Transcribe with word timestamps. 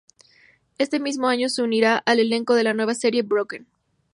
Ese 0.79 0.99
mismo 0.99 1.27
año 1.27 1.47
se 1.47 1.61
unirá 1.61 1.97
al 2.07 2.17
elenco 2.17 2.55
de 2.55 2.63
la 2.63 2.73
nueva 2.73 2.95
serie 2.95 3.21
"Broken". 3.21 3.67